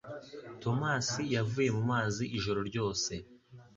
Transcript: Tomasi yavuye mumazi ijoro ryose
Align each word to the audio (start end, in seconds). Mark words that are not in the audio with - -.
Tomasi 0.61 1.21
yavuye 1.35 1.69
mumazi 1.77 2.23
ijoro 2.37 2.59
ryose 2.69 3.13